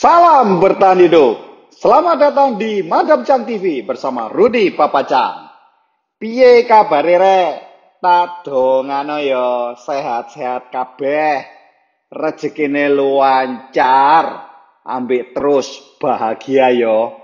[0.00, 1.68] Salam bertahan hidup.
[1.76, 5.52] Selamat datang di Madam Chang TV bersama Rudi Papacang.
[6.16, 7.52] Piye kabare rek?
[8.00, 11.44] Tak dongano yo sehat-sehat kabeh.
[12.08, 14.48] Rezekine lancar.
[14.88, 15.68] Ambek terus
[16.00, 17.20] bahagia yo.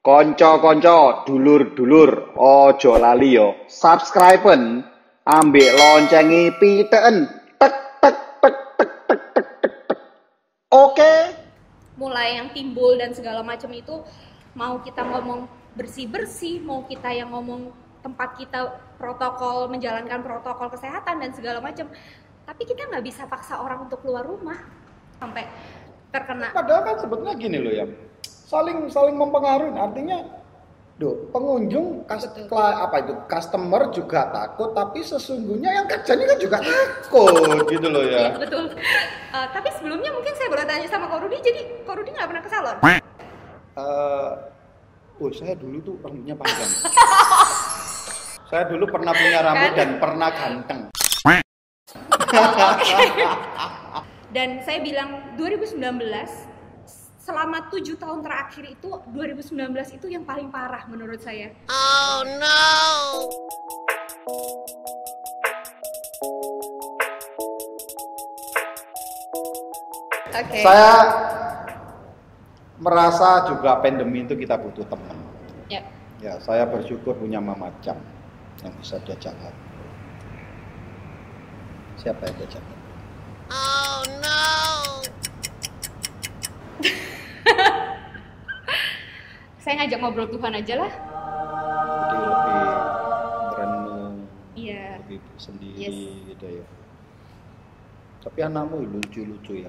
[0.00, 3.68] Konco-konco, dulur-dulur, ojo lali yo.
[3.68, 4.80] Subscriben,
[5.28, 7.28] ambek loncengi piteken.
[7.60, 9.20] Tek tek tek tek tek tek
[9.60, 9.98] tek tek.
[10.72, 11.27] Oke.
[11.98, 14.00] Mulai yang timbul dan segala macam itu
[14.54, 21.30] mau kita ngomong bersih-bersih, mau kita yang ngomong tempat kita protokol menjalankan protokol kesehatan dan
[21.34, 21.90] segala macam.
[22.46, 24.56] Tapi kita nggak bisa paksa orang untuk keluar rumah
[25.18, 25.44] sampai
[26.08, 27.84] terkena Padahal kan sebetulnya gini loh ya,
[28.24, 29.76] saling saling mempengaruhi.
[29.76, 30.24] Artinya,
[30.98, 37.62] Duh, pengunjung kas- apa itu customer juga takut, tapi sesungguhnya yang kerjanya kan juga takut
[37.70, 38.30] gitu loh Iya, ya.
[38.34, 38.66] betul.
[39.30, 42.42] Eh, tapi sebelumnya mungkin saya boleh tanya sama Kak Rudi, jadi Kak Rudi nggak pernah
[42.42, 42.76] ke salon?
[42.82, 42.98] Eh,
[45.16, 46.66] oh saya dulu tuh rambutnya panjang.
[48.50, 49.78] saya dulu pernah punya rambut Kan?
[49.78, 50.80] dan pernah ganteng.
[54.28, 55.78] Dan saya bilang 2019
[57.28, 61.52] selama tujuh tahun terakhir itu 2019 itu yang paling parah menurut saya.
[70.32, 70.64] Oke.
[70.64, 70.92] Saya
[72.80, 75.20] merasa juga pandemi itu kita butuh teman.
[75.68, 75.84] Ya.
[76.24, 78.00] Ya, saya bersyukur punya Mama Cam
[78.64, 79.84] yang bisa diajak ngobrol.
[82.00, 82.88] Siapa yang diajak ngobrol?
[89.68, 90.92] Saya ngajak ngobrol Tuhan aja lah.
[92.08, 92.68] Jadi lebih
[93.52, 94.16] berenung,
[94.56, 94.96] Iya.
[95.04, 96.24] lebih sendiri Yes.
[96.32, 96.66] gitu ya.
[98.24, 99.68] Tapi anakmu lucu-lucu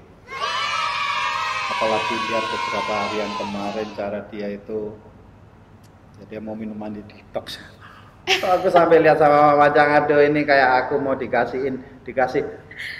[1.68, 4.96] Apalagi lihat beberapa hari yang kemarin cara dia itu
[6.16, 7.60] ya dia mau minum mandi detox.
[8.56, 11.76] aku sampai lihat sama Mama Cang aduh ini kayak aku mau dikasihin
[12.08, 12.48] dikasih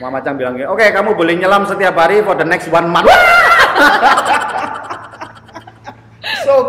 [0.04, 3.08] Mama Cang bilang oke kamu boleh nyelam setiap hari for the next one month.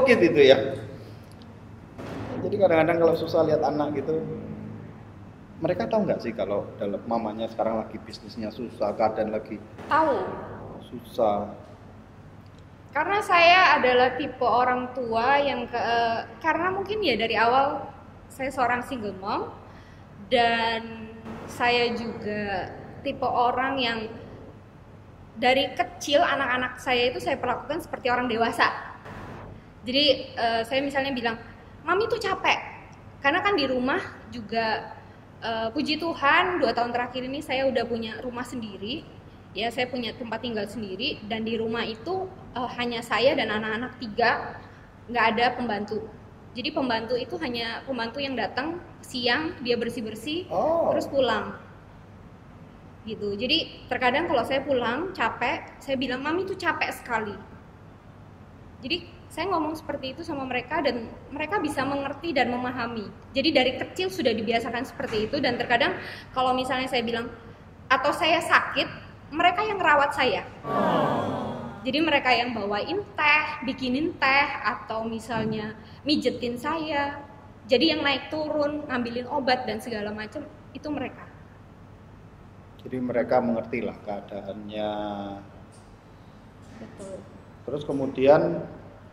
[0.06, 0.58] cute itu ya.
[2.42, 4.18] Jadi kadang-kadang kalau susah lihat anak gitu,
[5.62, 10.18] mereka tahu nggak sih kalau dalam mamanya sekarang lagi bisnisnya susah, keadaan lagi Tahu.
[10.90, 11.54] susah.
[12.92, 15.80] Karena saya adalah tipe orang tua yang ke
[16.44, 17.88] karena mungkin ya dari awal
[18.28, 19.48] saya seorang single mom
[20.28, 21.08] dan
[21.48, 22.74] saya juga
[23.06, 24.00] tipe orang yang
[25.40, 28.91] dari kecil anak-anak saya itu saya perlakukan seperti orang dewasa.
[29.82, 31.36] Jadi eh, saya misalnya bilang,
[31.86, 32.60] "Mami tuh capek."
[33.22, 34.98] Karena kan di rumah juga
[35.42, 39.06] eh, puji Tuhan dua tahun terakhir ini saya udah punya rumah sendiri.
[39.52, 43.98] Ya, saya punya tempat tinggal sendiri dan di rumah itu eh, hanya saya dan anak-anak
[43.98, 44.58] tiga,
[45.10, 46.08] nggak ada pembantu.
[46.52, 51.58] Jadi pembantu itu hanya pembantu yang datang siang dia bersih-bersih Oh, terus pulang
[53.02, 57.34] gitu jadi terkadang kalau saya pulang capek saya bilang mami tuh capek sekali
[58.86, 63.08] jadi saya ngomong seperti itu sama mereka dan mereka bisa mengerti dan memahami.
[63.32, 65.96] Jadi dari kecil sudah dibiasakan seperti itu dan terkadang
[66.36, 67.32] kalau misalnya saya bilang
[67.88, 68.92] atau saya sakit
[69.32, 70.44] mereka yang merawat saya.
[71.88, 77.24] Jadi mereka yang bawain teh bikinin teh atau misalnya mijetin saya.
[77.72, 80.44] Jadi yang naik turun ngambilin obat dan segala macam
[80.76, 81.24] itu mereka.
[82.84, 84.92] Jadi mereka mengerti lah keadaannya.
[86.84, 87.16] betul.
[87.62, 88.68] Terus kemudian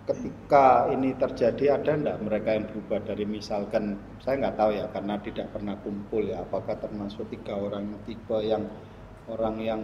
[0.09, 5.15] ketika ini terjadi ada enggak mereka yang berubah dari misalkan saya nggak tahu ya karena
[5.21, 8.65] tidak pernah kumpul ya apakah termasuk tiga orang tipe yang
[9.29, 9.81] orang yang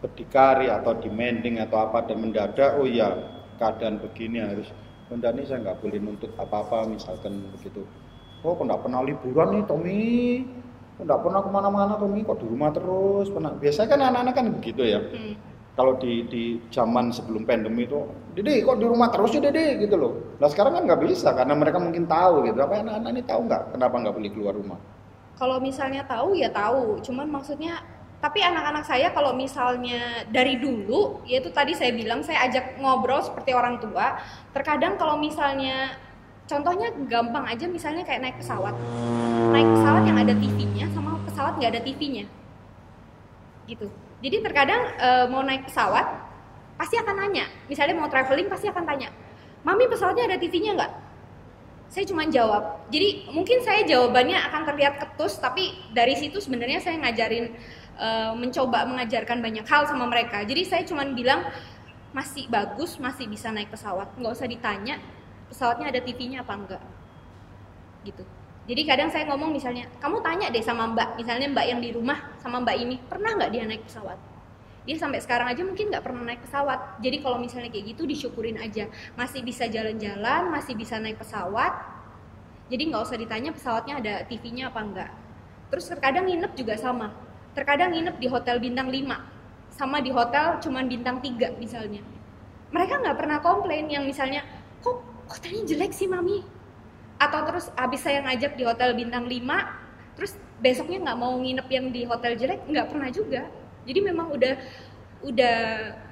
[0.00, 3.12] berdikari atau demanding atau apa dan mendadak oh ya
[3.60, 4.72] keadaan begini harus
[5.10, 7.84] benda ini saya nggak boleh nuntut apa-apa misalkan begitu.
[8.46, 10.06] Oh kok nggak pernah liburan nih Tommy?
[10.96, 12.22] Kok nggak pernah ke mana-mana Tommy?
[12.22, 13.26] Kok di rumah terus?
[13.32, 15.00] Pernah biasanya kan anak-anak kan begitu ya.
[15.02, 15.34] Hmm.
[15.78, 18.02] Kalau di di zaman sebelum pandemi itu,
[18.34, 20.12] Dede kok di rumah terus ya Dede gitu loh.
[20.42, 22.58] Nah sekarang kan nggak bisa karena mereka mungkin tahu gitu.
[22.58, 24.78] Apa anak-anak ini tahu nggak kenapa nggak boleh keluar rumah?
[25.38, 27.78] Kalau misalnya tahu ya tahu, cuman maksudnya
[28.18, 33.54] tapi anak-anak saya kalau misalnya dari dulu yaitu tadi saya bilang saya ajak ngobrol seperti
[33.54, 34.18] orang tua.
[34.50, 35.94] Terkadang kalau misalnya
[36.50, 38.74] contohnya gampang aja misalnya kayak naik pesawat.
[39.54, 42.26] Naik pesawat yang ada TV-nya sama pesawat nggak ada TV-nya.
[43.70, 43.86] Gitu.
[44.18, 46.06] Jadi terkadang eh, mau naik pesawat
[46.78, 47.46] pasti akan nanya.
[47.66, 49.10] Misalnya mau traveling pasti akan tanya,
[49.62, 50.92] "Mami pesawatnya ada TV-nya nggak?"
[51.88, 52.84] saya cuma jawab.
[52.92, 57.48] Jadi mungkin saya jawabannya akan terlihat ketus, tapi dari situ sebenarnya saya ngajarin
[57.98, 60.44] eh, mencoba mengajarkan banyak hal sama mereka.
[60.44, 61.48] Jadi saya cuma bilang
[62.12, 64.96] masih bagus masih bisa naik pesawat nggak usah ditanya
[65.52, 66.84] pesawatnya ada TV-nya apa enggak
[68.04, 68.24] gitu
[68.68, 72.20] jadi kadang saya ngomong misalnya kamu tanya deh sama mbak misalnya mbak yang di rumah
[72.36, 74.20] sama mbak ini pernah nggak dia naik pesawat?
[74.84, 77.00] Dia sampai sekarang aja mungkin nggak pernah naik pesawat.
[77.00, 78.88] Jadi kalau misalnya kayak gitu disyukurin aja.
[79.16, 81.80] Masih bisa jalan-jalan masih bisa naik pesawat.
[82.68, 85.12] Jadi nggak usah ditanya pesawatnya ada TV-nya apa enggak
[85.68, 87.12] terus terkadang nginep juga sama.
[87.56, 92.04] Terkadang nginep di hotel bintang 5 sama di hotel cuman bintang 3 misalnya.
[92.68, 94.44] Mereka nggak pernah komplain yang misalnya
[94.84, 96.57] kok hotelnya jelek sih mami
[97.18, 99.34] atau terus habis saya ngajak di hotel bintang 5
[100.14, 103.42] terus besoknya nggak mau nginep yang di hotel jelek nggak pernah juga.
[103.86, 104.54] Jadi memang udah
[105.22, 105.56] udah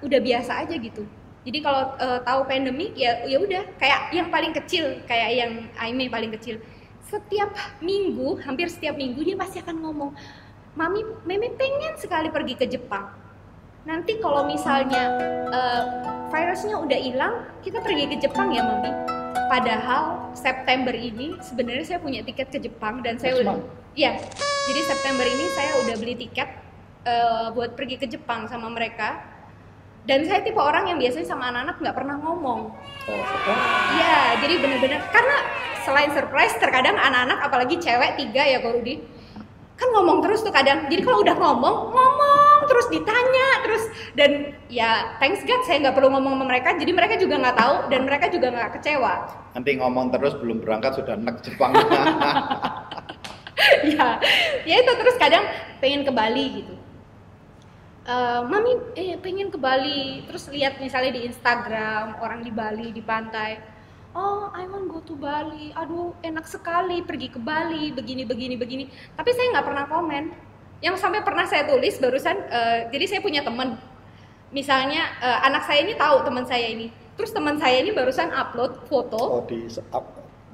[0.03, 1.07] udah biasa aja gitu.
[1.47, 3.63] Jadi kalau uh, tahu pandemi ya ya udah.
[3.79, 6.63] Kayak yang paling kecil kayak yang Aime paling kecil.
[7.07, 10.11] Setiap minggu hampir setiap minggu dia pasti akan ngomong
[10.75, 13.11] mami meme pengen sekali pergi ke Jepang.
[13.87, 15.15] Nanti kalau misalnya
[15.51, 15.83] uh,
[16.31, 19.16] virusnya udah hilang kita pergi ke Jepang ya mami
[19.47, 23.57] padahal September ini sebenarnya saya punya tiket ke Jepang dan saya udah
[23.97, 24.17] ya
[24.67, 26.67] jadi September ini saya udah beli tiket
[27.07, 29.23] uh, buat pergi ke Jepang sama mereka.
[30.07, 32.61] Dan saya tipe orang yang biasanya sama anak-anak nggak pernah ngomong.
[33.11, 33.23] Oh,
[33.99, 35.37] iya, jadi bener-bener karena
[35.83, 39.03] selain surprise, terkadang anak-anak apalagi cewek tiga ya Korudi,
[39.75, 40.87] kan ngomong terus tuh kadang.
[40.87, 42.16] Jadi kalau udah ngomong ngomong
[42.67, 43.85] terus ditanya terus
[44.19, 44.31] dan
[44.67, 48.01] ya thanks God saya nggak perlu ngomong sama mereka jadi mereka juga nggak tahu dan
[48.05, 49.15] mereka juga nggak kecewa.
[49.57, 51.73] Nanti ngomong terus belum berangkat sudah nek Jepang.
[53.87, 54.21] Ya
[54.69, 55.45] ya itu terus kadang
[55.81, 56.75] pengen ke Bali gitu.
[58.07, 63.03] Uh, mami eh pengen ke Bali terus lihat misalnya di Instagram orang di Bali di
[63.03, 63.59] pantai.
[64.17, 65.73] Oh I want go to Bali.
[65.75, 68.85] Aduh enak sekali pergi ke Bali begini begini begini.
[69.17, 70.25] Tapi saya nggak pernah komen
[70.87, 73.75] yang sampai pernah saya tulis barusan uh, jadi saya punya teman.
[74.55, 76.95] Misalnya uh, anak saya ini tahu teman saya ini.
[77.19, 80.05] Terus teman saya ini barusan upload foto oh di up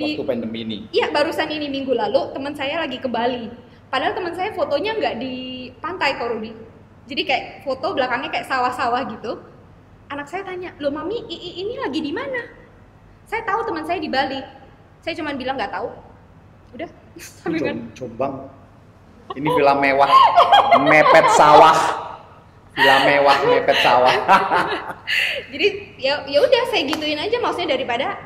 [0.01, 0.79] waktu di, pandemi ini?
[0.89, 3.53] Iya barusan ini minggu lalu teman saya lagi ke Bali.
[3.93, 6.73] Padahal teman saya fotonya nggak di pantai Korudi
[7.05, 9.37] jadi kayak foto belakangnya kayak sawah-sawah gitu.
[10.09, 12.41] Anak saya tanya lo mami ini lagi di mana?
[13.29, 14.41] Saya tahu teman saya di Bali.
[15.05, 15.89] Saya cuma bilang nggak tahu.
[16.79, 16.89] Udah.
[17.45, 18.62] Kan Jombang
[19.37, 20.11] ini villa mewah.
[20.83, 21.79] Mepet sawah.
[22.73, 24.15] Villa mewah mepet sawah.
[25.53, 27.37] Jadi ya ya udah saya gituin aja.
[27.41, 28.17] Maksudnya daripada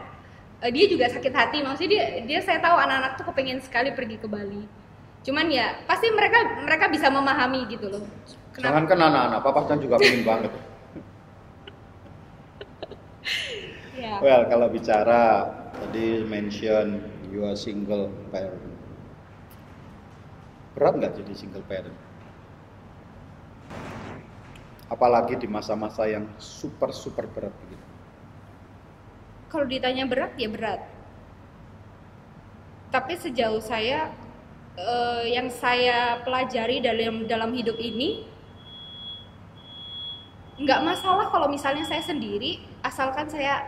[0.63, 1.59] uh, dia juga sakit hati.
[1.63, 4.63] Maksudnya dia dia saya tahu anak-anak tuh kepengen sekali pergi ke Bali.
[5.27, 8.05] Cuman ya pasti mereka mereka bisa memahami gitu loh.
[8.55, 8.81] Kenapa?
[8.81, 10.53] jangan kan anak-anak papa kan juga pengen banget.
[13.97, 14.21] Yeah.
[14.21, 17.01] Well, kalau bicara tadi mention
[17.33, 18.76] you are single parent.
[20.77, 21.97] Berat nggak jadi single parent?
[24.93, 27.87] Apalagi di masa-masa yang super super berat begitu.
[29.49, 30.85] Kalau ditanya berat ya berat.
[32.93, 34.13] Tapi sejauh saya
[34.77, 38.29] uh, yang saya pelajari dalam dalam hidup ini
[40.61, 43.65] nggak masalah kalau misalnya saya sendiri asalkan saya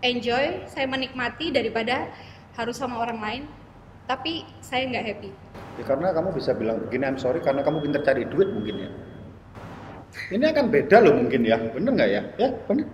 [0.00, 2.08] enjoy, saya menikmati daripada
[2.56, 3.44] harus sama orang lain.
[4.08, 5.30] Tapi saya nggak happy.
[5.76, 8.90] Ya karena kamu bisa bilang begini, I'm sorry karena kamu pintar cari duit mungkin ya.
[10.32, 12.22] Ini akan beda loh mungkin ya, bener nggak ya?
[12.40, 12.88] Ya bener.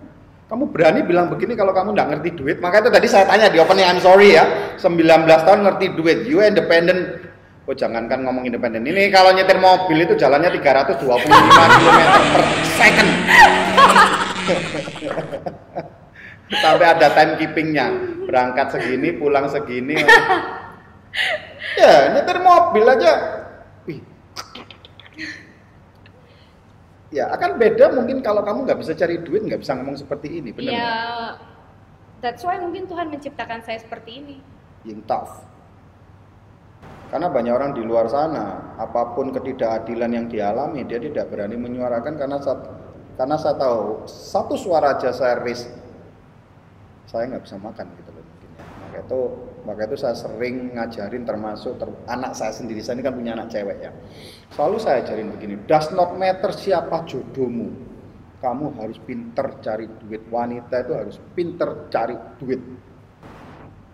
[0.51, 2.57] Kamu berani bilang begini kalau kamu nggak ngerti duit.
[2.59, 4.75] Maka itu tadi saya tanya di opening I'm sorry ya.
[4.75, 7.31] 19 tahun ngerti duit, you independent.
[7.63, 8.83] Oh jangankan ngomong independen.
[8.83, 11.99] Ini kalau nyetir mobil itu jalannya 325 km
[12.35, 12.43] per
[12.75, 13.11] second.
[16.61, 17.87] sampai ada time keepingnya
[18.29, 19.97] berangkat segini pulang segini
[21.77, 23.11] ya nyetir mobil aja
[23.85, 24.01] Wih.
[27.13, 30.49] ya akan beda mungkin kalau kamu nggak bisa cari duit nggak bisa ngomong seperti ini
[30.53, 30.95] benar ya
[32.21, 34.37] that's why mungkin Tuhan menciptakan saya seperti ini
[34.87, 35.43] yang tough
[37.13, 42.17] karena banyak orang di luar sana apa pun ketidakadilan yang dialami dia tidak berani menyuarakan
[42.17, 42.65] karena saat,
[43.13, 45.69] karena saya tahu satu suara aja saya risk
[47.05, 48.65] saya nggak bisa makan gitu loh mungkin ya.
[48.65, 49.21] Maka itu
[49.63, 53.47] maka itu saya sering ngajarin termasuk ter, anak saya sendiri saya ini kan punya anak
[53.47, 53.91] cewek ya.
[54.51, 57.91] Selalu saya ajarin begini, does not matter siapa jodohmu.
[58.43, 60.27] Kamu harus pinter cari duit.
[60.27, 62.59] Wanita itu harus pinter cari duit.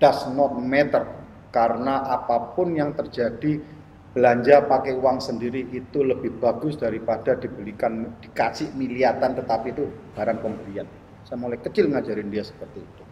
[0.02, 1.06] Does not matter
[1.54, 3.62] karena apa pun yang terjadi
[4.10, 9.86] belanja pakai uang sendiri itu lebih bagus daripada dibelikan dikasih miliatan tetapi itu
[10.18, 10.90] barang pembelian.
[11.30, 13.09] Saya mulai kecil ngajarin dia seperti itu.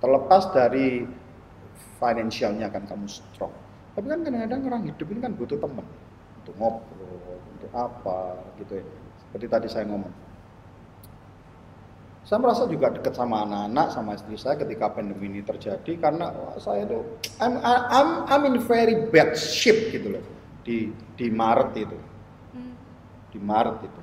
[0.00, 1.04] Terlepas dari
[2.00, 3.52] financialnya kan kamu strong.
[3.92, 5.84] Tapi kan kadang-kadang orang hidup ini kan butuh teman
[6.40, 8.18] untuk ngobrol, untuk apa
[8.56, 8.84] gitu ya.
[9.28, 10.12] Seperti tadi saya ngomong.
[12.24, 16.54] Saya merasa juga dekat sama anak-anak, sama istri saya ketika pandemi ini terjadi karena wah,
[16.62, 17.02] saya tuh
[17.42, 20.24] I'm, I'm, I'm in very bad shape gitu loh
[20.62, 21.98] di di Maret itu,
[22.54, 22.74] Hmm.
[23.34, 24.00] di Maret itu.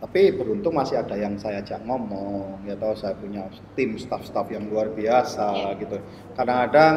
[0.00, 3.44] Tapi beruntung masih ada yang saya ajak ngomong, ya tahu saya punya
[3.76, 5.76] tim staff-staff yang luar biasa Iya.
[5.76, 5.96] gitu.
[6.32, 6.94] Kadang-kadang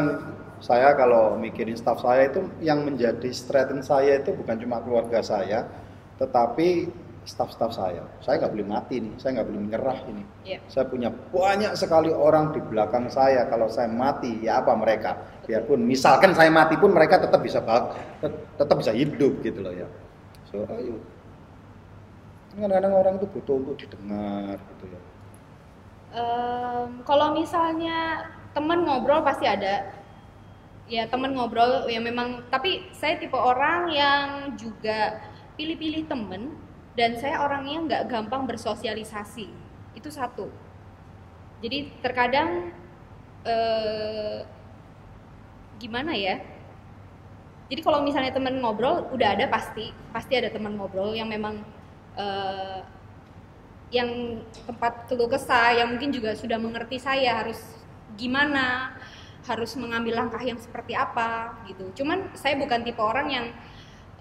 [0.63, 5.67] saya kalau mikirin staff saya itu yang menjadi strength saya itu bukan cuma keluarga saya,
[6.15, 6.87] tetapi
[7.27, 8.03] staff-staff saya.
[8.23, 10.23] Saya nggak boleh mati nih, saya nggak boleh menyerah ini.
[10.47, 10.59] Iya.
[10.71, 13.47] Saya punya banyak sekali orang di belakang saya.
[13.51, 15.19] Kalau saya mati, ya apa mereka?
[15.43, 17.59] Biarpun misalkan saya mati pun mereka tetap bisa
[18.55, 19.87] tetap bisa hidup gitu loh ya.
[20.47, 20.99] So ayo.
[22.53, 24.99] Kadang-kadang orang itu butuh untuk didengar gitu ya.
[26.13, 29.89] Em, kalau misalnya teman ngobrol pasti ada.
[30.85, 35.17] Ya teman ngobrol ya memang tapi saya tipe orang yang juga
[35.57, 36.53] pilih-pilih temen
[36.93, 39.49] dan saya orangnya nggak gampang bersosialisasi.
[39.97, 40.53] Itu satu.
[41.65, 42.69] Jadi terkadang
[43.47, 44.45] eh,
[45.81, 46.37] gimana ya?
[47.73, 49.89] Jadi kalau misalnya temen ngobrol udah ada pasti.
[50.13, 51.65] Pasti ada teman ngobrol yang memang
[52.17, 52.79] eh,
[53.93, 57.61] yang tempat keluh kesah yang mungkin juga sudah mengerti saya harus
[58.17, 58.97] gimana
[59.45, 62.01] harus mengambil langkah yang seperti apa gitu.
[62.01, 63.45] Cuman saya bukan tipe orang yang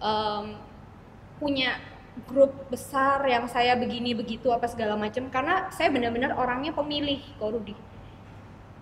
[0.02, 0.46] em,
[1.40, 1.80] punya
[2.28, 7.48] grup besar yang saya begini begitu apa segala macam karena saya benar-benar orangnya pemilih kok
[7.56, 7.72] Rudi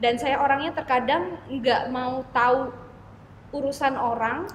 [0.03, 2.75] dan saya orangnya terkadang nggak mau tahu
[3.55, 4.51] urusan orang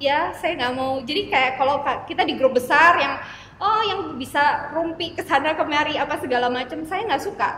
[0.00, 3.14] ya saya nggak mau jadi kayak kalau ka- kita di grup besar yang
[3.62, 7.50] oh yang bisa rumpi ke sana kemari apa segala macam saya nggak suka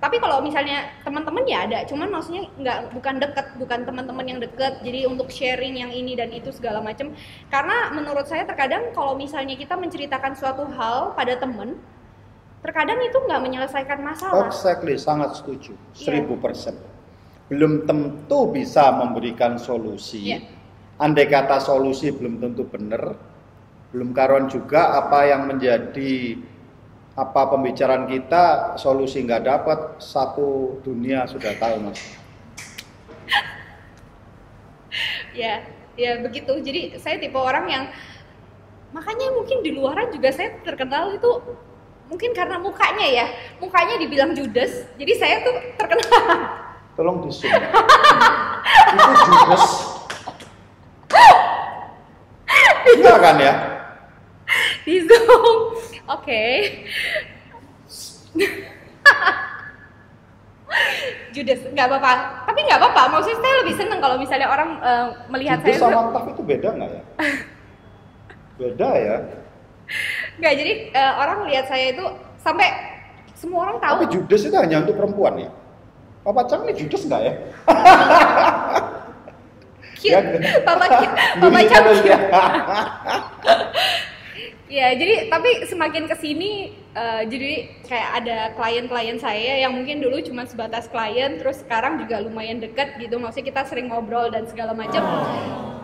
[0.00, 4.80] tapi kalau misalnya teman-teman ya ada cuman maksudnya nggak bukan deket bukan teman-teman yang deket
[4.80, 7.12] jadi untuk sharing yang ini dan itu segala macam
[7.52, 11.76] karena menurut saya terkadang kalau misalnya kita menceritakan suatu hal pada teman
[12.64, 15.72] terkadang itu nggak menyelesaikan masalah Exactly, sangat setuju.
[15.96, 16.28] Iya.
[16.28, 16.76] 1000%.
[17.48, 20.36] Belum tentu bisa memberikan solusi.
[20.36, 20.38] Iya.
[21.00, 23.16] Andai kata solusi belum tentu benar,
[23.88, 26.36] belum karuan juga apa yang menjadi
[27.16, 32.04] apa pembicaraan kita solusi nggak dapat satu dunia sudah tahu mas.
[35.40, 35.64] ya
[35.96, 37.84] ya begitu jadi saya tipe orang yang
[38.92, 41.32] makanya mungkin di luaran juga saya terkenal itu
[42.12, 43.26] mungkin karena mukanya ya
[43.56, 46.28] mukanya dibilang judes jadi saya tuh terkenal
[47.00, 47.48] Tolong di zoom.
[48.92, 49.89] Itu judes.
[53.10, 53.54] Enggak kan ya?
[54.86, 55.58] di zoom
[56.10, 56.42] oke
[61.34, 62.12] judes nggak apa-apa
[62.46, 66.10] tapi nggak apa-apa maksudnya saya lebih seneng kalau misalnya orang eh, melihat Judes saya sama
[66.14, 67.02] taf itu beda nggak ya?
[68.60, 69.16] Beda ya.
[70.38, 72.04] nggak jadi eh, orang lihat saya itu
[72.38, 72.68] sampai
[73.34, 75.50] semua orang tahu Tapi judes itu hanya untuk perempuan ya?
[76.22, 77.34] Papa Cang ini judes nggak ya?
[80.00, 80.20] cute Ya,
[80.64, 82.08] papa cute papa cam cute.
[82.08, 82.18] ya.
[84.70, 90.22] Ya, jadi tapi semakin ke sini, eh, jadi kayak ada klien-klien saya yang mungkin dulu
[90.22, 93.18] cuma sebatas klien, terus sekarang juga lumayan deket gitu.
[93.18, 95.02] Maksudnya kita sering ngobrol dan segala macam.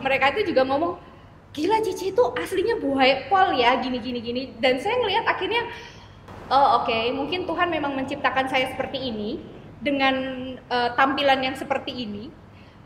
[0.07, 1.03] Mereka itu juga ngomong,
[1.51, 4.43] gila Cici itu aslinya buaya pol ya, gini gini gini.
[4.63, 5.67] Dan saya ngelihat akhirnya,
[6.55, 9.43] oh oke, mungkin Tuhan memang menciptakan saya seperti ini
[9.83, 10.15] dengan
[10.63, 12.31] eh, tampilan yang seperti ini,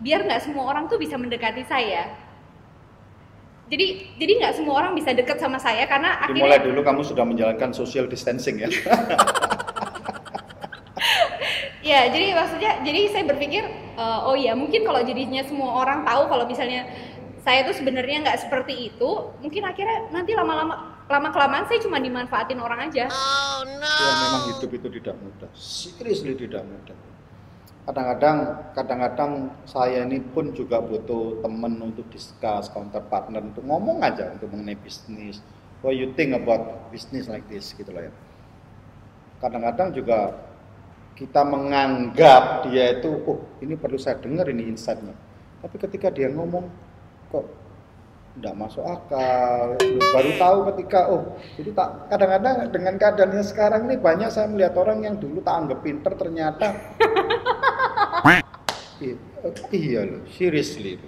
[0.00, 2.08] biar nggak semua orang tuh bisa mendekati saya.
[3.70, 7.22] Jadi jadi nggak semua orang bisa deket sama saya karena Dimulai akhirnya dulu kamu sudah
[7.22, 8.68] menjalankan social distancing ya.
[11.90, 13.62] ya jadi maksudnya jadi saya berpikir
[13.94, 16.86] eh, oh ya mungkin kalau jadinya semua orang tahu kalau misalnya
[17.40, 22.60] saya tuh sebenarnya nggak seperti itu mungkin akhirnya nanti lama-lama lama kelamaan saya cuma dimanfaatin
[22.62, 23.10] orang aja
[23.82, 25.50] Ya memang hidup itu tidak mudah.
[25.58, 26.96] Seriously tidak mudah.
[27.80, 28.38] Kadang-kadang
[28.76, 29.32] kadang-kadang
[29.64, 34.76] saya ini pun juga butuh teman untuk discuss, counter partner untuk ngomong aja untuk mengenai
[34.76, 35.40] bisnis.
[35.80, 38.12] What you think about business like this gitu loh ya.
[39.40, 40.36] Kadang-kadang juga
[41.16, 45.16] kita menganggap dia itu, oh ini perlu saya dengar ini insight-nya.
[45.64, 46.68] Tapi ketika dia ngomong,
[47.32, 47.44] kok
[48.38, 49.74] tidak masuk akal
[50.14, 55.02] baru tahu ketika oh jadi tak kadang-kadang dengan keadaannya sekarang ini banyak saya melihat orang
[55.02, 56.78] yang dulu tak anggap pinter ternyata
[60.38, 60.98] seriously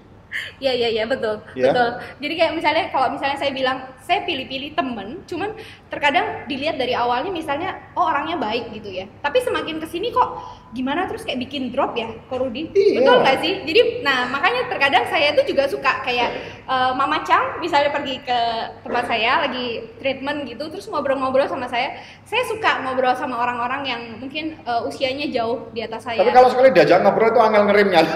[0.59, 1.71] Iya iya iya betul Ya.
[1.71, 1.89] betul.
[2.25, 5.55] Jadi kayak misalnya kalau misalnya saya bilang saya pilih-pilih temen, cuman
[5.87, 9.07] terkadang dilihat dari awalnya misalnya oh orangnya baik gitu ya.
[9.21, 12.73] Tapi semakin ke sini kok gimana terus kayak bikin drop ya, Ko Rudi?
[12.73, 13.05] Iya.
[13.05, 13.53] Betul nggak sih?
[13.63, 16.31] Jadi nah makanya terkadang saya tuh juga suka kayak
[16.65, 18.39] eh, Mama Chang misalnya pergi ke
[18.83, 21.95] tempat saya lagi treatment gitu, terus ngobrol-ngobrol sama saya.
[22.27, 26.25] Saya suka ngobrol sama orang-orang yang mungkin eh, usianya jauh di atas saya.
[26.25, 28.01] Tapi kalau sekali diajak ngobrol itu angel ngerimnya.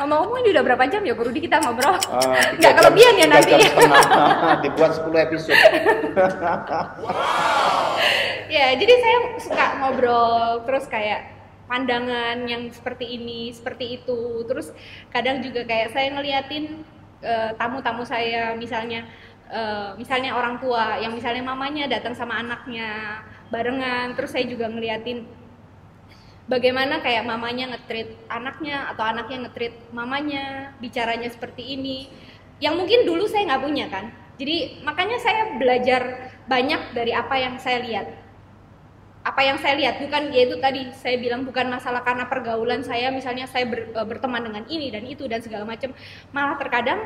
[0.00, 1.92] Ngomong-ngomong ini udah berapa jam ya Ko Rudi kita ngobrol?
[2.00, 3.52] Tiga Nggak kelebihan ya nanti.
[3.52, 4.04] setengah.
[4.64, 5.60] Dibuat 10 episode.
[8.50, 11.22] Ya, jadi saya suka ngobrol terus kayak
[11.70, 14.42] pandangan yang seperti ini, seperti itu.
[14.42, 14.74] Terus
[15.14, 16.82] kadang juga kayak saya ngeliatin
[17.22, 19.06] eh, tamu-tamu saya misalnya
[19.46, 23.22] eh, misalnya orang tua yang misalnya mamanya datang sama anaknya
[23.54, 25.22] barengan, terus saya juga ngeliatin
[26.50, 32.10] bagaimana kayak mamanya ngetrit anaknya atau anaknya ngetrit mamanya bicaranya seperti ini.
[32.58, 34.10] Yang mungkin dulu saya nggak punya kan.
[34.36, 36.02] Jadi makanya saya belajar
[36.50, 38.06] banyak dari apa yang saya lihat.
[39.20, 43.44] Apa yang saya lihat bukan yaitu tadi saya bilang bukan masalah karena pergaulan saya misalnya
[43.46, 45.94] saya ber- eh, berteman dengan ini dan itu dan segala macam.
[46.34, 47.00] Malah terkadang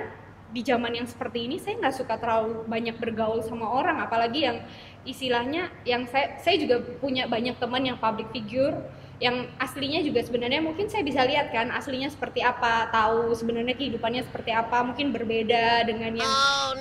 [0.54, 4.62] di zaman yang seperti ini saya nggak suka terlalu banyak bergaul sama orang apalagi yang
[5.02, 8.78] istilahnya yang saya saya juga punya banyak teman yang public figure
[9.25, 14.21] yang aslinya juga sebenarnya mungkin saya bisa lihat kan aslinya seperti apa tahu sebenarnya kehidupannya
[14.21, 16.33] seperti apa mungkin berbeda dengan yang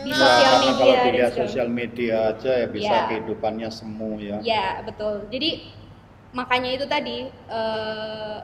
[0.04, 3.08] di Ya, sosial karena media kalau dan dilihat segala sosial media aja ya bisa Ya.
[3.08, 4.38] kehidupannya semu ya.
[4.44, 5.24] Ya betul.
[5.32, 5.72] Jadi
[6.36, 8.38] makanya itu tadi eh,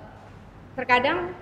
[0.80, 1.36] terkadang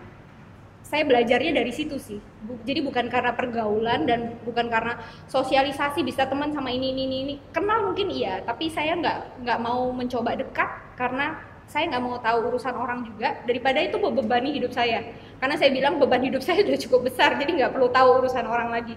[0.82, 2.18] saya belajarnya dari situ sih.
[2.42, 4.98] Bu- jadi bukan karena pergaulan dan bukan karena
[5.30, 7.18] sosialisasi bisa teman sama ini ini ini.
[7.22, 7.36] ini.
[7.54, 11.38] Kenal mungkin iya, tapi saya nggak nggak mau mencoba dekat karena
[11.68, 15.04] saya nggak mau tahu urusan orang juga daripada itu membebani hidup saya.
[15.38, 18.72] Karena saya bilang beban hidup saya sudah cukup besar, jadi nggak perlu tahu urusan orang
[18.72, 18.96] lagi.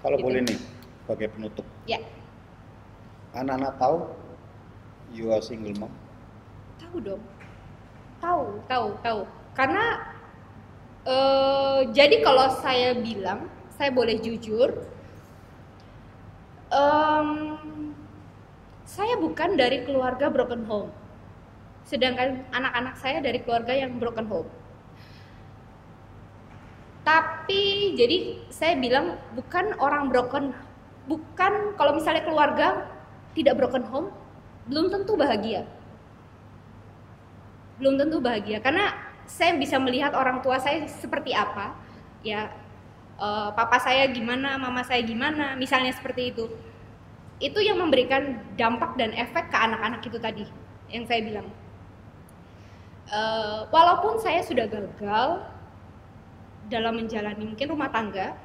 [0.00, 0.24] Kalau Gitu.
[0.24, 0.58] boleh nih
[1.04, 1.98] sebagai penutup, Ya,
[3.34, 3.96] anak-anak tahu
[5.12, 5.92] you are single mom.
[6.80, 7.22] Tahu dong.
[8.18, 9.20] Tahu, tahu, tahu.
[9.54, 9.84] Karena
[11.04, 14.68] eh jadi kalau saya bilang, saya boleh jujur,
[16.68, 17.28] em,
[18.84, 20.90] saya bukan dari keluarga broken home.
[21.88, 24.50] Sedangkan anak-anak saya dari keluarga yang broken home.
[27.00, 30.52] Tapi jadi saya bilang bukan orang broken,
[31.08, 32.84] bukan kalau misalnya keluarga
[33.32, 34.12] tidak broken home,
[34.68, 35.64] belum tentu bahagia.
[37.80, 38.60] Belum tentu bahagia.
[38.60, 38.92] Karena
[39.24, 41.72] saya bisa melihat orang tua saya seperti apa
[42.20, 42.52] ya
[43.16, 46.52] eh, papa saya gimana mama saya gimana misalnya seperti itu.
[47.40, 50.44] Itu yang memberikan dampak dan efek ke anak-anak itu tadi
[50.92, 51.48] yang saya bilang
[53.08, 55.40] Eh, walaupun saya sudah gagal
[56.68, 58.36] dalam menjalani mungkin rumah tangga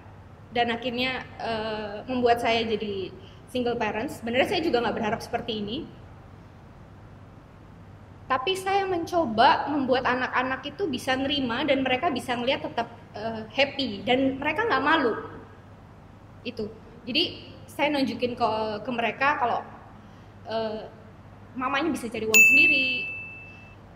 [0.55, 3.11] dan akhirnya eh, membuat saya jadi
[3.51, 5.77] single parents sebenarnya saya juga nggak berharap seperti ini.
[8.23, 12.87] Tapi saya mencoba membuat anak-anak itu bisa nerima dan mereka bisa ngeliat tetap
[13.19, 15.11] eh, happy dan mereka nggak malu.
[16.47, 16.71] Itu.
[17.03, 18.49] Jadi saya nunjukin ke
[18.79, 19.59] ke mereka kalau
[20.47, 20.87] eh,
[21.51, 23.12] mamanya bisa cari uang sendiri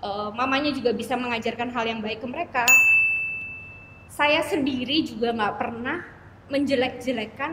[0.03, 2.65] eh, mamanya juga bisa mengajarkan hal yang baik ke mereka.
[4.07, 5.97] Saya sendiri juga nggak pernah
[6.49, 7.51] menjelek-jelekan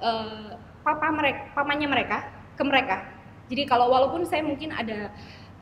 [0.00, 0.50] eh,
[0.84, 2.18] papa mereka pamannya mereka
[2.54, 2.96] ke mereka.
[3.50, 5.12] Jadi kalau walaupun saya mungkin ada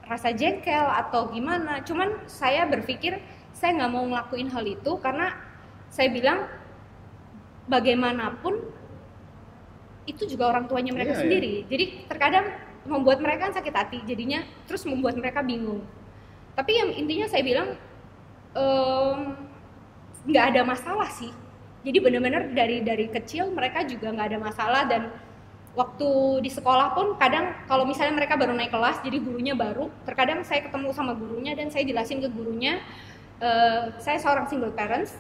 [0.07, 3.23] rasa jengkel atau gimana cuman saya berpikir
[3.55, 5.31] saya nggak mau ngelakuin hal itu karena
[5.89, 6.51] saya bilang
[7.71, 8.59] bagaimanapun
[10.05, 11.23] itu juga orang tuanya mereka Iya, iya.
[11.23, 11.53] sendiri.
[11.71, 12.47] Jadi terkadang
[12.83, 15.83] membuat mereka kan sakit hati jadinya terus membuat mereka bingung.
[16.53, 17.69] Tapi yang intinya saya bilang
[20.27, 21.33] nggak ada masalah sih.
[21.83, 25.11] Jadi benar-benar dari dari kecil mereka juga nggak ada masalah dan
[25.73, 30.45] waktu di sekolah pun kadang kalau misalnya mereka baru naik kelas jadi gurunya baru terkadang
[30.45, 32.77] saya ketemu sama gurunya dan saya jelasin ke gurunya
[33.41, 35.17] eh, saya seorang single parents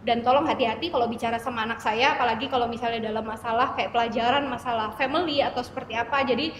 [0.00, 4.48] dan tolong hati-hati kalau bicara sama anak saya apalagi kalau misalnya dalam masalah kayak pelajaran
[4.48, 6.24] masalah family atau seperti apa.
[6.24, 6.56] Jadi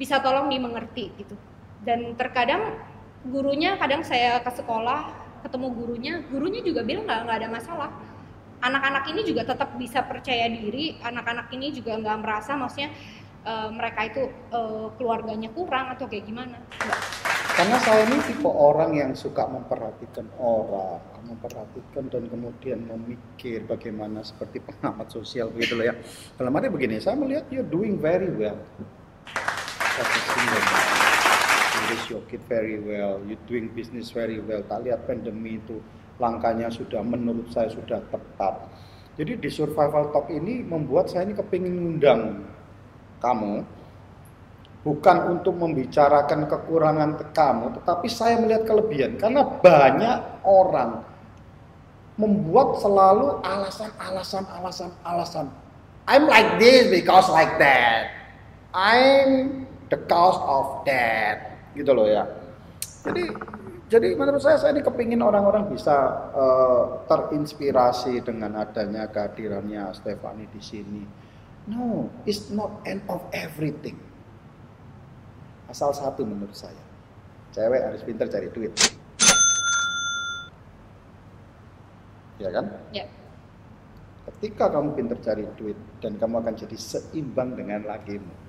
[0.00, 1.36] bisa tolong dimengerti gitu
[1.84, 2.78] dan terkadang
[3.24, 5.12] gurunya kadang saya ke sekolah
[5.44, 7.90] ketemu gurunya gurunya juga bilang nggak nggak ada masalah
[8.64, 12.90] anak-anak ini juga tetap bisa percaya diri anak-anak ini juga nggak merasa maksudnya
[13.44, 16.56] eh, mereka itu eh, keluarganya kurang atau kayak gimana.
[17.54, 24.58] Karena saya ini tipe orang yang suka memperhatikan orang, memperhatikan dan kemudian memikir bagaimana seperti
[24.58, 25.94] pengamat sosial begitu loh ya.
[26.34, 28.58] Dalam arti begini, saya melihat you're doing very well.
[29.94, 30.64] Man.
[31.74, 34.66] You raise your kid very well, you doing business very well.
[34.66, 35.78] Tak lihat pandemi itu
[36.18, 38.66] langkahnya sudah menurut saya sudah tepat.
[39.14, 42.42] Jadi di survival talk ini membuat saya ini kepingin undang
[43.22, 43.62] kamu
[44.82, 51.06] bukan untuk membicarakan kekurangan kamu, tetapi saya melihat kelebihan karena banyak orang
[52.18, 55.46] membuat selalu alasan, alasan, alasan, alasan.
[56.04, 58.12] I'm like this because like that.
[58.74, 61.68] I'm the cause of that.
[61.76, 62.24] Gitu loh ya.
[63.04, 63.24] Jadi
[63.88, 65.92] jadi menurut saya saya ini kepingin orang-orang bisa
[66.32, 71.02] uh, terinspirasi dengan adanya kehadirannya Stefani di sini.
[71.68, 73.96] No, it's not end of everything
[75.74, 76.78] Asal satu menurut saya.
[77.50, 78.70] Cewek harus pintar cari duit.
[82.38, 82.66] Ya kan?
[82.94, 83.06] Ya.
[84.30, 88.43] Ketika kamu pintar cari duit dan kamu akan jadi seimbang dengan lakimu.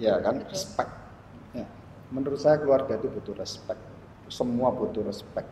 [0.00, 0.40] Ya kan?
[0.48, 0.88] Respect.
[1.52, 1.68] Ya.
[2.08, 3.78] Menurut saya keluarga itu butuh respect.
[4.32, 5.46] Semua butuh respect.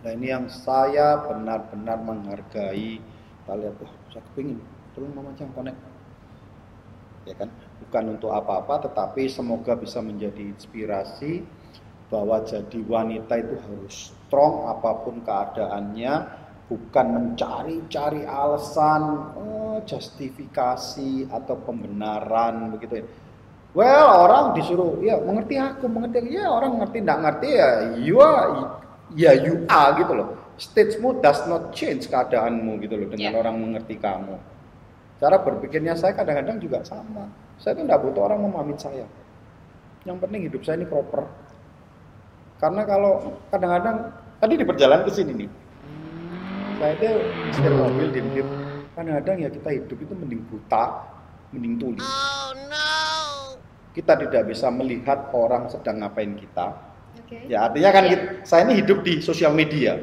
[0.00, 2.98] Nah ini yang saya benar-benar menghargai.
[3.04, 4.58] Kita lihat, wah saya kepingin.
[4.96, 5.80] Tolong mama jangan connect.
[7.28, 7.52] Ya kan?
[7.84, 11.44] bukan untuk apa-apa tetapi semoga bisa menjadi inspirasi
[12.08, 16.14] bahwa jadi wanita itu harus strong apa pun keadaannya
[16.70, 19.02] bukan mencari-cari alasan
[19.36, 23.06] oh, justifikasi atau pembenaran begitu ya
[23.74, 28.78] well orang disuruh ya mengerti aku mengerti ya orang ngerti tidak ngerti ya you are
[29.12, 33.40] ya you are gitu loh statesmu does not change keadaanmu gitu loh dengan yeah.
[33.42, 34.38] orang mengerti kamu
[35.18, 37.26] cara berpikirnya saya kadang-kadang juga sama
[37.58, 39.06] saya tuh tidak butuh orang memamit saya.
[40.04, 41.24] Yang penting hidup saya ini proper.
[42.58, 43.96] Karena kalau kadang-kadang
[44.40, 45.50] tadi di perjalanan ke sini nih,
[46.80, 47.08] saya itu
[47.52, 48.48] setir mobil di diem
[48.94, 50.84] Kadang-kadang ya kita hidup itu mending buta,
[51.50, 51.98] mending tuli.
[51.98, 53.03] Oh, no.
[53.94, 56.74] Kita tidak bisa melihat orang sedang ngapain kita.
[57.24, 57.46] Okay.
[57.46, 58.10] Ya artinya kan yeah.
[58.10, 60.02] kita, saya ini hidup di sosial media.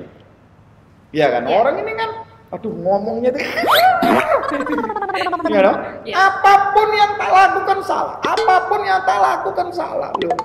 [1.12, 1.43] Iya kan?
[1.43, 1.60] Yeah.
[1.60, 2.10] Orang ini kan,
[2.56, 3.43] aduh ngomongnya tuh
[5.51, 5.77] ya dong?
[6.08, 6.15] Ya.
[6.15, 10.39] Apa pun yang tak lakukan salah, apa pun yang tak lakukan salah, loh.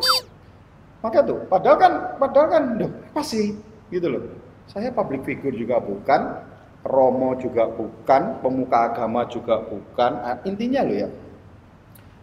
[1.07, 3.55] Maka tuh, padahal kan, padahal kan, loh, pasti
[3.95, 4.23] gitu loh.
[4.67, 6.43] Saya public figure juga bukan,
[6.83, 10.13] Romo juga bukan, pemuka agama juga bukan.
[10.23, 11.09] Nah, intinya loh ya,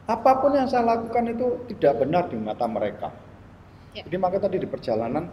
[0.03, 3.09] apa pun yang saya lakukan itu tidak benar di mata mereka.
[3.95, 4.03] Ya.
[4.03, 5.31] Jadi maka tadi di perjalanan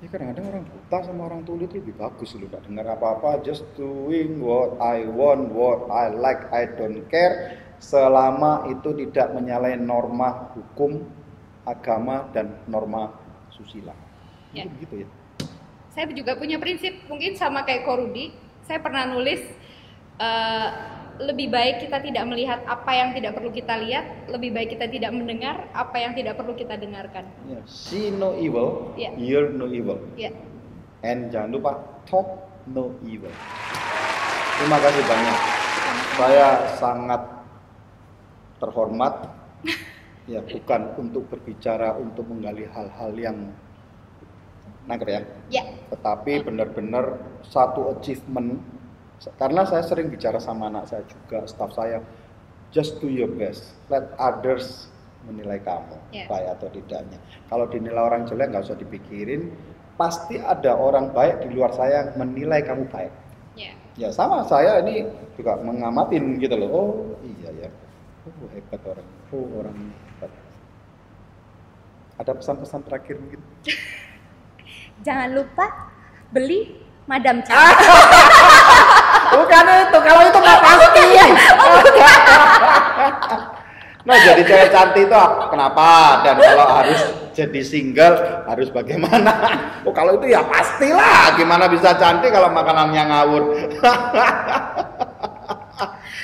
[0.00, 3.68] ya kadang-kadang orang buta sama orang tuli itu lebih bagus loh gak dengar apa-apa just
[3.76, 10.56] doing what I want what I like I don't care selama itu tidak menyalahi norma
[10.56, 11.04] hukum
[11.68, 13.12] agama dan norma
[13.52, 13.92] susila
[14.56, 14.64] ya.
[14.64, 15.08] itu begitu ya
[15.92, 18.32] saya juga punya prinsip mungkin sama kayak Korudi
[18.64, 19.44] saya pernah nulis
[20.16, 24.88] uh, lebih baik kita tidak melihat apa yang tidak perlu kita lihat, lebih baik kita
[24.88, 27.28] tidak mendengar apa yang tidak perlu kita dengarkan.
[27.44, 27.62] Yeah.
[27.68, 29.12] See no evil, yeah.
[29.20, 30.00] hear no evil.
[30.16, 30.32] Yeah.
[31.04, 31.76] And jangan lupa
[32.08, 32.28] talk
[32.64, 33.32] no evil.
[34.60, 35.36] Terima kasih banyak.
[36.16, 36.48] Saya
[36.80, 37.22] sangat
[38.60, 39.14] terhormat.
[40.28, 43.50] ya bukan untuk berbicara untuk menggali hal-hal yang
[44.86, 45.20] nangkep ya.
[45.50, 45.62] Ya.
[45.90, 48.62] Tetapi benar-benar satu achievement
[49.36, 52.00] karena saya sering bicara sama anak saya juga, staff saya,
[52.72, 54.88] just do your best, let others
[55.28, 56.24] menilai kamu yeah.
[56.24, 57.18] baik atau tidaknya.
[57.52, 59.52] Kalau dinilai orang jelek nggak usah dipikirin,
[60.00, 63.12] pasti ada orang baik di luar saya yang menilai kamu baik.
[63.58, 63.76] Yeah.
[64.00, 65.04] Ya sama saya ini
[65.36, 66.70] juga mengamatin gitu loh.
[66.72, 67.70] Oh iya ya,
[68.24, 70.32] oh hebat orang, oh orang hebat.
[72.16, 73.40] Ada pesan-pesan terakhir mungkin?
[75.06, 75.92] Jangan lupa
[76.32, 77.58] beli Madam Cantik.
[79.30, 81.04] Bukan itu, kalau itu nggak pasti.
[84.00, 85.88] nah jadi cewek cantik itu kenapa?
[86.24, 87.00] Dan kalau harus
[87.36, 88.16] jadi single
[88.48, 89.32] harus bagaimana?
[89.86, 91.36] Oh kalau itu ya pastilah.
[91.38, 93.42] Gimana bisa cantik kalau makanannya ngawur?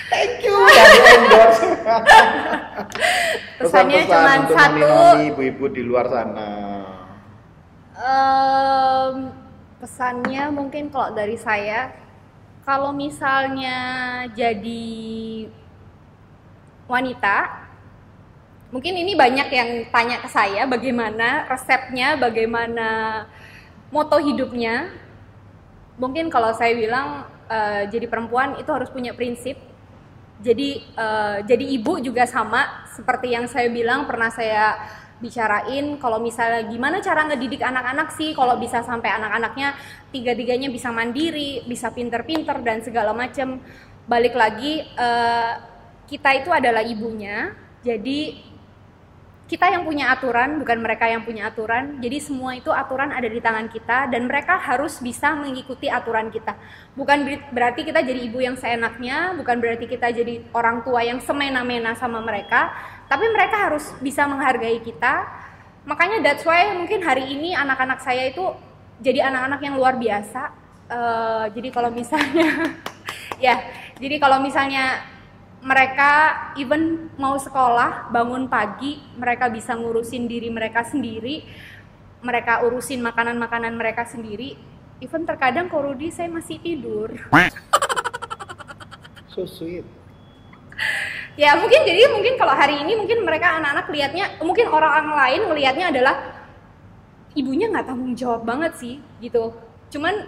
[0.07, 1.67] Thank you dari endorse.
[3.61, 4.91] Pesannya cuma satu.
[5.35, 6.51] Ibu-ibu di luar sana.
[7.97, 9.33] Um,
[9.81, 12.06] pesannya mungkin kalau dari saya
[12.67, 13.79] kalau misalnya
[14.35, 14.99] jadi
[16.91, 17.63] wanita
[18.75, 22.89] mungkin ini banyak yang tanya ke saya bagaimana resepnya bagaimana
[23.95, 24.91] moto hidupnya.
[25.97, 29.57] Mungkin kalau saya bilang uh, jadi perempuan itu harus punya prinsip.
[30.43, 34.77] Jadi uh, jadi ibu juga sama seperti yang saya bilang pernah saya
[35.17, 39.73] bicarain kalau misalnya gimana cara ngedidik anak-anak sih kalau bisa sampai anak-anaknya
[40.13, 43.61] tiga-tiganya bisa mandiri, bisa pinter-pinter dan segala macam.
[44.07, 45.53] Balik lagi uh,
[46.07, 47.51] kita itu adalah ibunya,
[47.83, 48.39] jadi
[49.47, 52.03] kita yang punya aturan, bukan mereka yang punya aturan.
[52.03, 56.59] Jadi semua itu aturan ada di tangan kita dan mereka harus bisa mengikuti aturan kita.
[56.99, 57.23] Bukan
[57.55, 62.19] berarti kita jadi ibu yang seenaknya, bukan berarti kita jadi orang tua yang semena-mena sama
[62.19, 62.75] mereka,
[63.07, 65.31] tapi mereka harus bisa menghargai kita.
[65.87, 68.51] Makanya that's why mungkin hari ini anak-anak saya itu
[68.99, 70.43] jadi anak-anak yang luar biasa.
[70.91, 72.75] Uh, jadi kalau misalnya
[73.47, 73.63] ya,
[73.95, 75.16] jadi kalau misalnya
[75.67, 76.11] mereka
[76.55, 81.43] even mau sekolah bangun pagi mereka bisa ngurusin diri mereka sendiri
[82.27, 84.59] mereka urusin makanan-makanan mereka sendiri.
[84.99, 87.15] Even terkadang korudi saya masih tidur.
[89.37, 89.85] So sweet.
[91.37, 95.87] Ya mungkin jadi mungkin kalau hari ini mungkin mereka anak-anak lihatnya mungkin orang-orang lain melihatnya
[95.93, 96.17] adalah
[97.37, 99.53] ibunya nggak tanggung jawab banget sih gitu.
[99.93, 100.25] Cuman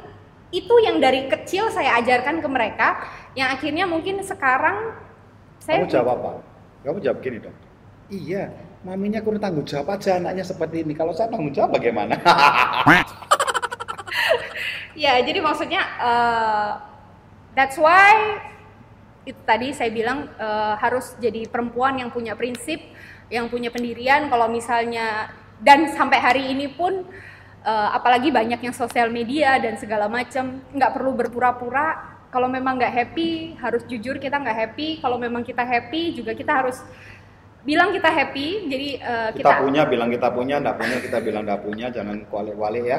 [0.53, 3.01] itu yang dari kecil saya ajarkan ke mereka
[3.33, 4.93] yang akhirnya mungkin sekarang
[5.69, 6.31] saya Kamu jawab apa?
[6.81, 7.57] Kamu jawab gini dong.
[8.09, 8.49] Iya,
[8.89, 10.97] maminya kurang tanggung jawab aja anaknya seperti ini.
[10.97, 12.17] Kalau saya tanggung jawab bagaimana?
[15.05, 16.71] ya, jadi maksudnya uh,
[17.53, 18.41] that's why
[19.29, 22.81] itu tadi saya bilang uh, harus jadi perempuan yang punya prinsip,
[23.29, 24.33] yang punya pendirian.
[24.33, 25.29] Kalau misalnya
[25.61, 27.05] dan sampai hari ini pun
[27.61, 32.93] uh, apalagi banyak yang sosial media dan segala macam nggak perlu berpura-pura kalau memang nggak
[32.93, 35.01] happy harus jujur kita nggak happy.
[35.01, 36.77] Kalau memang kita happy juga kita harus
[37.65, 38.69] bilang kita happy.
[38.69, 41.87] Jadi uh, kita, kita punya bilang kita punya nggak punya kita bilang nggak punya.
[41.89, 42.99] Jangan kualik-walik ya.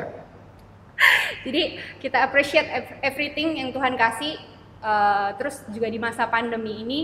[1.45, 2.67] Jadi kita appreciate
[3.05, 4.35] everything yang Tuhan kasih.
[4.79, 6.99] Uh, terus juga di masa pandemi ini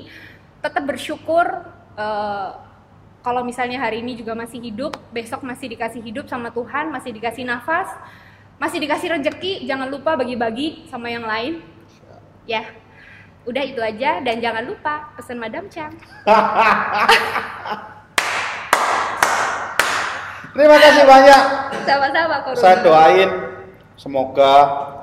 [0.63, 1.43] tetap bersyukur
[1.99, 2.49] uh,
[3.19, 7.43] kalau misalnya hari ini juga masih hidup besok masih dikasih hidup sama Tuhan masih dikasih
[7.43, 7.91] nafas
[8.55, 11.74] masih dikasih rejeki jangan lupa bagi-bagi sama yang lain
[12.45, 12.61] Ya,
[13.49, 15.97] udah itu aja dan jangan lupa pesan Madam Chang.
[20.53, 21.41] Terima kasih banyak.
[21.89, 23.29] Sama-sama Saya doain
[23.97, 24.53] semoga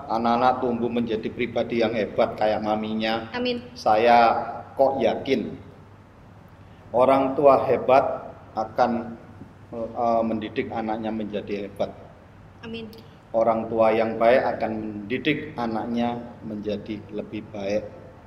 [0.06, 3.26] anak-anak tumbuh menjadi pribadi yang hebat kayak maminya.
[3.34, 3.58] Amin.
[3.74, 4.38] Saya
[4.78, 5.58] kok yakin
[6.94, 9.18] orang tua hebat akan
[9.74, 11.90] uh, mendidik anaknya menjadi hebat.
[12.62, 12.86] Amin
[13.32, 17.84] orang tua yang baik akan mendidik anaknya menjadi lebih baik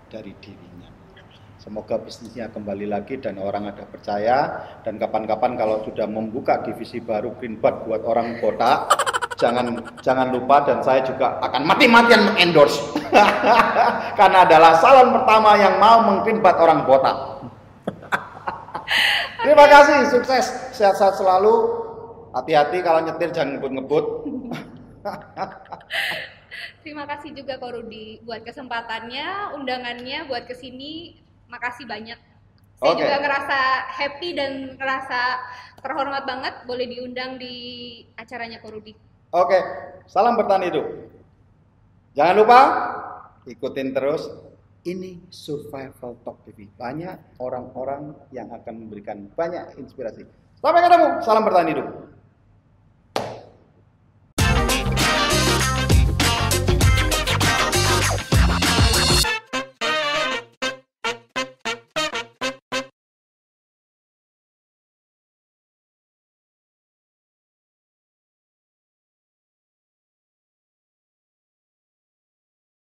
[0.10, 0.90] dari dirinya.
[1.62, 4.38] Semoga bisnisnya kembali lagi dan orang ada percaya
[4.86, 8.86] dan kapan-kapan kalau sudah membuka divisi baru Greenbud buat orang kota,
[9.42, 12.82] jangan jangan lupa dan saya juga akan mati-matian endorse
[14.20, 17.12] karena adalah salon pertama yang mau menggreenbud orang kota.
[19.46, 21.86] Terima kasih, sukses, sehat-sehat selalu.
[22.36, 24.06] Hati-hati kalau nyetir jangan ngebut-ngebut.
[26.84, 31.22] Terima kasih juga Ko Rudi buat kesempatannya, undangannya buat ke sini.
[31.50, 32.18] Makasih banyak.
[32.76, 33.02] Saya okay.
[33.08, 35.22] juga ngerasa happy dan ngerasa
[35.80, 37.56] terhormat banget boleh diundang di
[38.18, 38.94] acaranya Ko Rudi.
[39.36, 39.62] Oke, okay.
[40.10, 40.86] salam bertahan hidup.
[42.16, 42.60] Jangan lupa
[43.46, 44.28] ikutin terus
[44.86, 46.70] ini Survival Talk TV.
[46.78, 50.24] Banyak orang-orang yang akan memberikan banyak inspirasi.
[50.62, 51.88] Sampai ketemu, salam bertahan hidup.